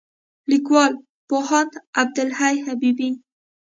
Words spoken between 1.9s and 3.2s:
عبدالحی حبیبي